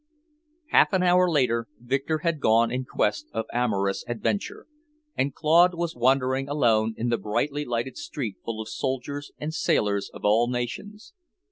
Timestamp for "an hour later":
0.93-1.67